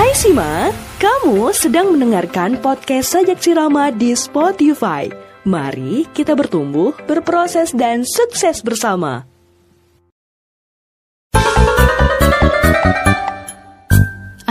[0.00, 5.12] Hai Sima, kamu sedang mendengarkan podcast Sajak Sirama di Spotify.
[5.44, 9.28] Mari kita bertumbuh, berproses, dan sukses bersama.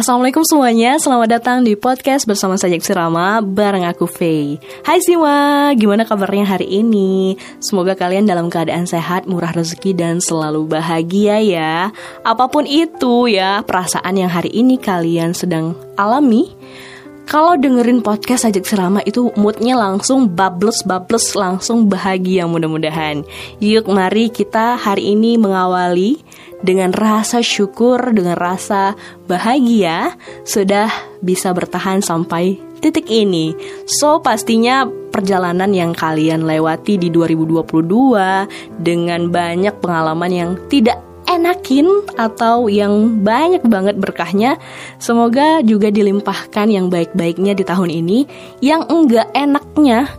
[0.09, 4.57] Assalamualaikum semuanya, selamat datang di podcast bersama Sajak Sirama bareng aku Faye.
[4.81, 7.37] Hai Sima, gimana kabarnya hari ini?
[7.61, 11.93] Semoga kalian dalam keadaan sehat, murah rezeki dan selalu bahagia ya.
[12.25, 16.57] Apa pun itu ya, perasaan yang hari ini kalian sedang alami
[17.29, 23.21] kalau dengerin podcast Sajak Sirama itu moodnya langsung bables-bables, langsung bahagia mudah-mudahan.
[23.61, 26.17] Yuk mari kita hari ini mengawali
[26.65, 28.97] dengan rasa syukur, dengan rasa
[29.29, 30.89] bahagia sudah
[31.21, 33.53] bisa bertahan sampai titik ini.
[33.85, 41.85] So pastinya perjalanan yang kalian lewati di 2022 dengan banyak pengalaman yang tidak enakin
[42.17, 44.57] atau yang banyak banget berkahnya
[44.97, 48.25] semoga juga dilimpahkan yang baik-baiknya di tahun ini
[48.65, 50.09] yang enggak enaknya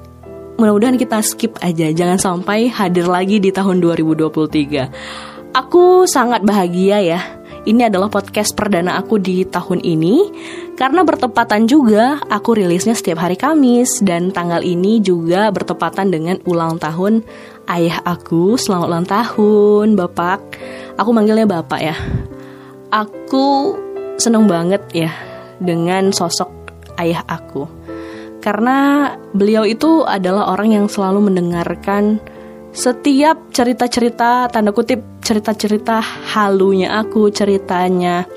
[0.54, 7.20] mudah-mudahan kita skip aja jangan sampai hadir lagi di tahun 2023 aku sangat bahagia ya
[7.68, 10.32] ini adalah podcast perdana aku di tahun ini
[10.80, 16.80] karena bertepatan juga aku rilisnya setiap hari Kamis dan tanggal ini juga bertepatan dengan ulang
[16.80, 17.20] tahun
[17.68, 18.56] ayah aku.
[18.56, 20.40] Selamat ulang tahun, Bapak.
[21.00, 21.96] Aku manggilnya Bapak ya.
[22.92, 23.72] Aku
[24.20, 25.08] seneng banget ya
[25.56, 26.52] dengan sosok
[27.00, 27.64] ayah aku.
[28.44, 32.20] Karena beliau itu adalah orang yang selalu mendengarkan
[32.76, 36.04] setiap cerita-cerita tanda kutip cerita-cerita
[36.36, 38.28] halunya aku ceritanya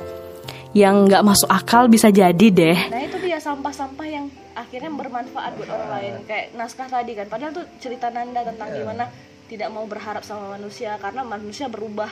[0.71, 2.79] yang nggak masuk akal bisa jadi deh.
[2.87, 7.27] Nah itu dia sampah-sampah yang akhirnya bermanfaat buat orang lain kayak naskah tadi kan.
[7.27, 8.79] Padahal tuh cerita Nanda tentang yeah.
[8.81, 9.05] gimana
[9.51, 12.09] tidak mau berharap sama manusia karena manusia berubah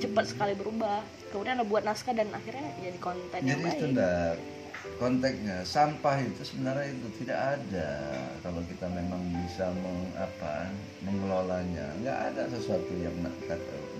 [0.00, 1.04] cepat sekali berubah.
[1.30, 3.78] Kemudian buat naskah dan akhirnya jadi konten jadi yang baik.
[3.78, 4.00] Itu
[4.96, 7.90] konteksnya sampah itu sebenarnya itu tidak ada
[8.40, 10.72] kalau kita memang bisa meng, apa,
[11.04, 13.12] mengelolanya nggak ada sesuatu yang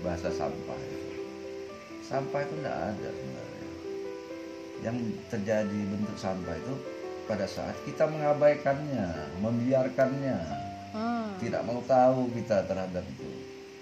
[0.01, 1.09] bahasa sampah itu.
[2.05, 3.67] sampah itu tidak ada sebenarnya
[4.81, 4.97] yang
[5.29, 6.73] terjadi bentuk sampah itu
[7.29, 9.09] pada saat kita mengabaikannya
[9.39, 10.37] membiarkannya
[10.97, 11.29] hmm.
[11.39, 13.29] tidak mau tahu kita terhadap itu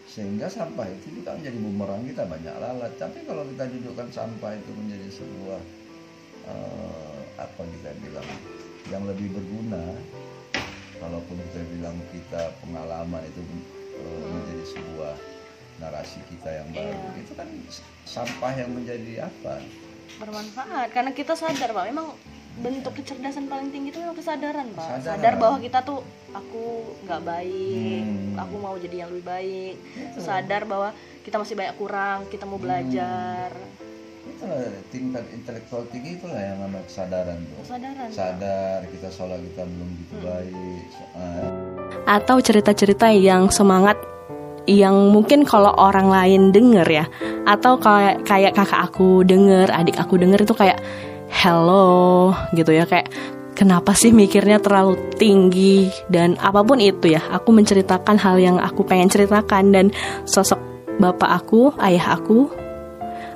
[0.10, 2.94] sehingga sampah itu juga menjadi bumerang kita banyak lalat.
[2.98, 5.62] Tapi kalau kita dudukkan sampah itu menjadi sebuah
[6.50, 8.30] uh, apa kita bilang
[8.90, 9.86] yang lebih berguna
[10.98, 13.42] kalaupun kita bilang kita pengalaman itu
[14.02, 15.14] uh, menjadi sebuah
[15.80, 17.00] narasi kita yang baru.
[17.16, 17.22] Iya.
[17.24, 17.48] itu kan
[18.10, 19.62] sampah yang menjadi apa?
[20.18, 21.86] Bermanfaat karena kita sadar pak.
[21.86, 22.18] Memang
[22.60, 25.16] bentuk kecerdasan paling tinggi itu memang kesadaran pak Sadar.
[25.16, 26.00] sadar bahwa kita tuh
[26.36, 26.66] aku
[27.08, 28.36] nggak baik hmm.
[28.36, 30.20] aku mau jadi yang lebih baik itu.
[30.20, 30.92] sadar bahwa
[31.24, 33.90] kita masih banyak kurang kita mau belajar hmm
[34.30, 39.90] itulah tingkat intelektual tinggi itulah yang namanya kesadaran tuh kesadaran sadar kita sholat kita belum
[40.00, 40.24] gitu hmm.
[40.24, 40.88] baik
[41.18, 41.50] uh.
[42.08, 44.00] atau cerita-cerita yang semangat
[44.70, 47.06] yang mungkin kalau orang lain denger ya
[47.44, 50.78] atau kayak kayak kakak aku denger adik aku denger itu kayak
[51.30, 53.08] hello gitu ya kayak
[53.54, 58.84] kenapa sih mikirnya terlalu tinggi dan apa pun itu ya aku menceritakan hal yang aku
[58.84, 59.86] pengen ceritakan dan
[60.26, 60.60] sosok
[61.00, 62.50] bapak aku ayah aku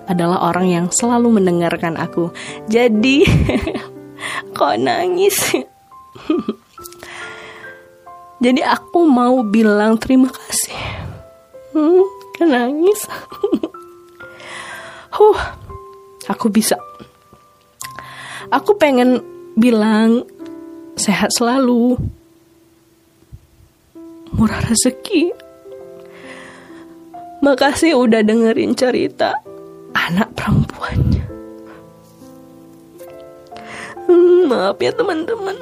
[0.08, 2.31] adalah orang yang selalu mendengarkan aku.
[2.68, 3.24] Jadi,
[4.58, 5.38] kok nangis?
[8.44, 10.75] Jadi aku mau bilang terima kasih.
[11.72, 12.04] Hmm,
[12.44, 13.08] nangis.
[15.16, 15.40] huh,
[16.28, 16.75] aku bisa.
[18.50, 19.24] Aku pengen
[19.56, 20.28] bilang
[20.98, 21.96] sehat selalu.
[24.34, 25.30] Murah rezeki.
[27.44, 29.36] Makasih udah dengerin cerita
[29.94, 31.26] anak perempuannya.
[34.09, 35.58] Hmm, maaf ya teman-teman.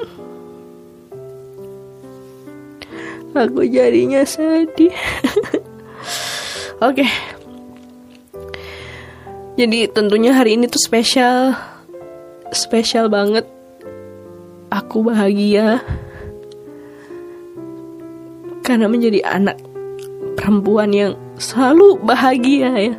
[3.32, 4.92] Aku jadinya sedih.
[6.82, 7.02] Oke.
[7.02, 7.10] Okay.
[9.52, 11.71] Jadi tentunya hari ini tuh spesial.
[12.52, 13.48] Spesial banget.
[14.68, 15.80] Aku bahagia.
[18.60, 19.56] Karena menjadi anak
[20.36, 22.94] perempuan yang selalu bahagia ya.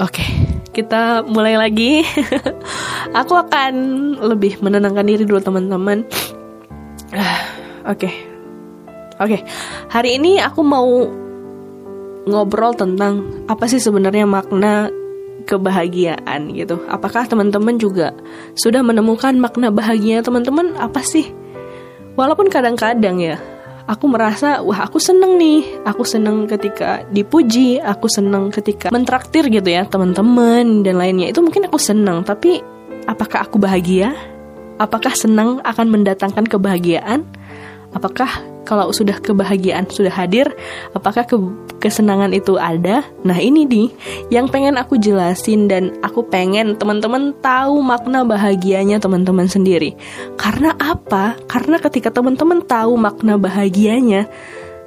[0.00, 0.24] Oke,
[0.72, 2.02] kita mulai lagi.
[3.20, 3.72] aku akan
[4.24, 6.08] lebih menenangkan diri dulu teman-teman.
[7.92, 8.31] Oke.
[9.22, 9.46] Oke.
[9.88, 11.06] Hari ini aku mau
[12.26, 14.90] ngobrol tentang apa sih sebenarnya makna
[15.46, 16.78] kebahagiaan gitu.
[16.86, 18.14] Apakah teman-teman juga
[18.54, 21.30] sudah menemukan makna bahagia teman-teman apa sih?
[22.14, 23.36] Walaupun kadang-kadang ya
[23.86, 29.66] aku merasa wah aku seneng nih aku seneng ketika dipuji aku seneng ketika mentraktir gitu
[29.66, 32.62] ya teman-teman dan lainnya itu mungkin aku seneng tapi
[33.10, 34.14] apakah aku bahagia
[34.78, 37.26] apakah senang akan mendatangkan kebahagiaan
[37.92, 38.30] apakah
[38.72, 40.48] kalau sudah kebahagiaan sudah hadir,
[40.96, 41.36] apakah ke
[41.76, 43.04] kesenangan itu ada?
[43.20, 43.92] Nah ini nih
[44.32, 49.92] yang pengen aku jelasin dan aku pengen teman-teman tahu makna bahagianya teman-teman sendiri.
[50.40, 51.36] Karena apa?
[51.44, 54.24] Karena ketika teman-teman tahu makna bahagianya,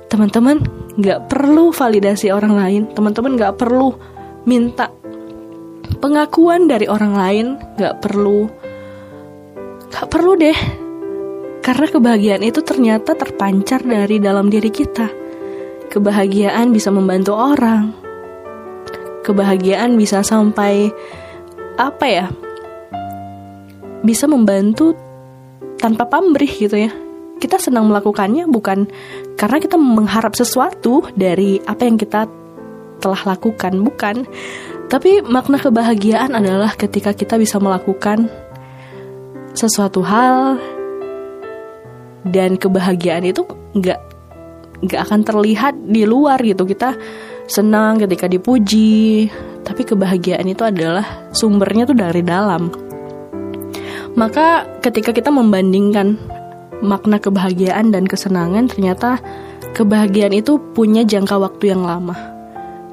[0.09, 0.65] teman-teman
[0.97, 3.93] nggak perlu validasi orang lain, teman-teman nggak perlu
[4.49, 4.89] minta
[6.01, 7.45] pengakuan dari orang lain,
[7.77, 8.49] nggak perlu,
[9.93, 10.84] nggak perlu deh
[11.65, 15.09] karena kebahagiaan itu ternyata terpancar dari dalam diri kita.
[15.89, 17.89] Kebahagiaan bisa membantu orang.
[19.25, 20.93] Kebahagiaan bisa sampai
[21.73, 22.29] apa ya?
[24.05, 24.93] Bisa membantu
[25.81, 26.93] tanpa pamrih gitu ya.
[27.41, 28.85] Kita senang melakukannya bukan
[29.33, 32.29] karena kita mengharap sesuatu dari apa yang kita
[33.01, 34.29] telah lakukan, bukan.
[34.85, 38.29] Tapi makna kebahagiaan adalah ketika kita bisa melakukan
[39.57, 40.61] sesuatu hal
[42.25, 43.45] dan kebahagiaan itu
[43.77, 43.99] nggak
[44.85, 46.65] nggak akan terlihat di luar gitu.
[46.65, 46.97] Kita
[47.45, 49.29] senang ketika dipuji
[49.65, 52.69] tapi kebahagiaan itu adalah sumbernya tuh dari dalam.
[54.15, 56.15] Maka ketika kita membandingkan
[56.79, 59.19] makna kebahagiaan dan kesenangan ternyata
[59.75, 62.15] kebahagiaan itu punya jangka waktu yang lama.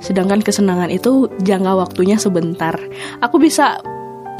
[0.03, 2.75] Sedangkan kesenangan itu jangka waktunya sebentar.
[3.23, 3.79] Aku bisa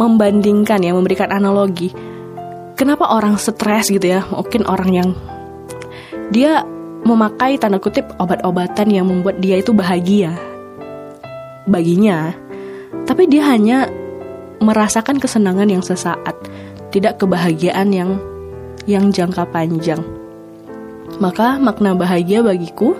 [0.01, 1.95] membandingkan ya memberikan analogi
[2.75, 4.25] kenapa orang stres gitu ya?
[4.29, 5.09] Mungkin orang yang
[6.33, 6.65] dia
[7.03, 10.35] memakai tanda kutip obat-obatan yang membuat dia itu bahagia
[11.67, 12.35] baginya.
[13.03, 13.91] Tapi dia hanya
[14.63, 16.39] merasakan kesenangan yang sesaat
[16.95, 18.11] tidak kebahagiaan yang
[18.87, 20.03] yang jangka panjang.
[21.19, 22.95] Maka makna bahagia bagiku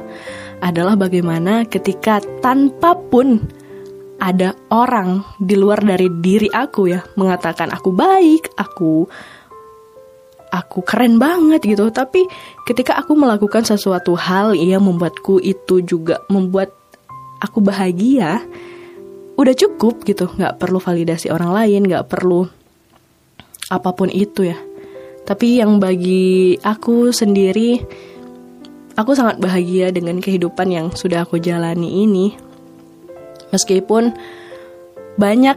[0.63, 3.43] adalah bagaimana ketika tanpa pun
[4.23, 9.11] ada orang di luar dari diri aku ya mengatakan aku baik, aku
[10.53, 11.89] aku keren banget gitu.
[11.89, 12.29] Tapi
[12.69, 16.77] ketika aku melakukan sesuatu hal yang membuatku itu juga membuat
[17.41, 18.45] aku bahagia
[19.41, 20.29] udah cukup gitu.
[20.29, 22.45] Nggak perlu validasi orang lain nggak perlu
[23.73, 24.61] apa pun itu ya.
[25.25, 27.81] Tapi yang bagi aku sendiri
[28.93, 32.37] aku sangat bahagia dengan kehidupan yang sudah aku jalani ini.
[33.49, 34.13] Meskipun
[35.17, 35.57] banyak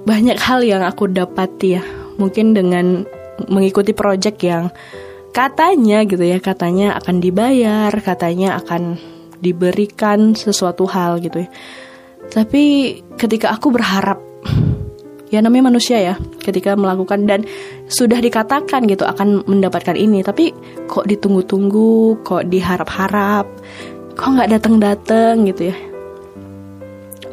[0.00, 1.84] banyak hal yang aku dapati ya
[2.20, 3.08] mungkin dengan
[3.48, 4.68] mengikuti project yang
[5.32, 9.00] katanya gitu ya katanya akan dibayar katanya akan
[9.40, 11.48] diberikan sesuatu hal gitu ya.
[12.30, 14.20] Tapi ketika aku berharap
[15.30, 17.46] ya namanya manusia ya ketika melakukan dan
[17.86, 20.50] sudah dikatakan gitu akan mendapatkan ini tapi
[20.90, 23.46] kok ditunggu-tunggu kok diharap-harap
[24.18, 25.76] kok nggak datang-datang gitu ya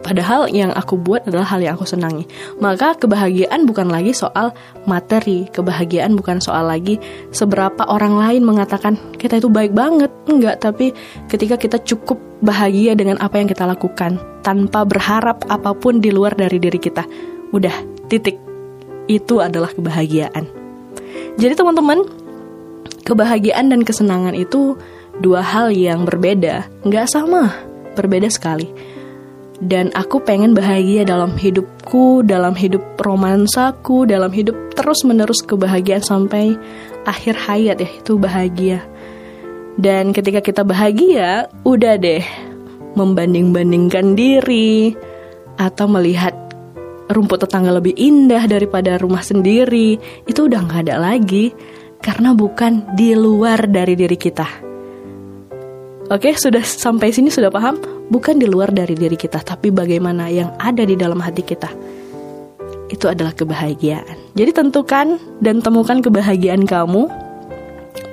[0.07, 2.24] Padahal yang aku buat adalah hal yang aku senangi.
[2.63, 4.56] Maka kebahagiaan bukan lagi soal
[4.88, 6.95] materi, kebahagiaan bukan soal lagi
[7.36, 10.07] seberapa orang lain mengatakan kita itu baik banget.
[10.31, 10.95] Enggak, tapi
[11.27, 14.15] ketika kita cukup bahagia dengan apa yang kita lakukan
[14.48, 17.03] tanpa berharap apa pun di luar dari diri kita.
[17.51, 17.75] Udah,
[18.07, 18.39] titik.
[19.12, 20.48] Itu adalah kebahagiaan.
[21.36, 22.07] Jadi teman-teman,
[23.03, 24.79] kebahagiaan dan kesenangan itu
[25.20, 27.51] dua hal yang berbeda, nggak sama,
[28.00, 28.96] berbeda sekali
[29.57, 36.53] dan aku pengen bahagia dalam hidupku, dalam hidup romansaku, dalam hidup terus-menerus kebahagiaan sampai
[37.09, 38.85] akhir hayat ya, itu bahagia.
[39.77, 42.25] Dan ketika kita bahagia, udah deh
[42.97, 44.93] membanding-bandingkan diri
[45.57, 46.33] atau melihat
[47.09, 51.53] rumput tetangga lebih indah daripada rumah sendiri, itu udah nggak ada lagi
[52.01, 54.67] karena bukan di luar dari diri kita.
[56.07, 57.75] Oke, sudah sampai sini sudah paham?
[58.07, 61.67] Bukan di luar dari diri kita, tapi bagaimana yang ada di dalam hati kita.
[62.87, 64.31] Itu adalah kebahagiaan.
[64.31, 67.11] Jadi tentukan dan temukan kebahagiaan kamu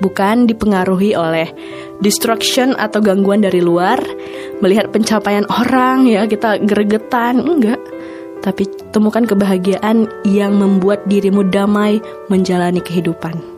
[0.03, 1.47] bukan dipengaruhi oleh
[2.03, 4.03] distraction atau gangguan dari luar,
[4.59, 7.79] melihat pencapaian orang ya, kita gregetan, enggak.
[8.43, 13.54] Tapi temukan kebahagiaan yang membuat dirimu damai menjalani kehidupan.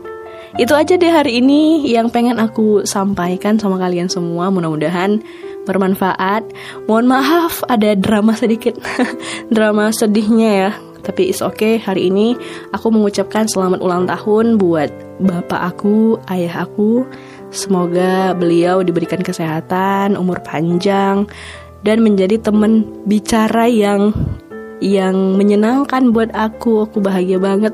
[0.56, 4.48] Itu aja deh hari ini yang pengen aku sampaikan sama kalian semua.
[4.48, 5.20] Mudah-mudahan
[5.68, 6.48] bermanfaat.
[6.88, 8.80] Mohon maaf ada drama sedikit,
[9.56, 10.72] drama sedihnya ya.
[11.04, 12.36] Tapi is okay, hari ini
[12.72, 17.04] aku mengucapkan selamat ulang tahun buat bapak aku, ayah aku.
[17.52, 21.28] Semoga beliau diberikan kesehatan, umur panjang,
[21.84, 24.12] dan menjadi teman bicara yang
[24.84, 26.92] yang menyenangkan buat aku.
[26.92, 27.72] Aku bahagia banget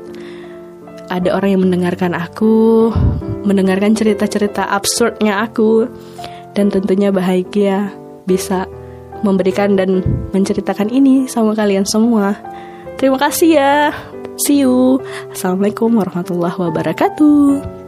[1.14, 2.90] ada orang yang mendengarkan aku
[3.46, 5.86] mendengarkan cerita-cerita absurdnya aku
[6.58, 7.94] dan tentunya bahagia
[8.26, 8.66] bisa
[9.22, 10.02] memberikan dan
[10.34, 12.34] menceritakan ini sama kalian semua.
[12.98, 13.74] Terima kasih ya.
[14.42, 14.98] See you.
[15.30, 17.83] Assalamualaikum warahmatullahi wabarakatuh.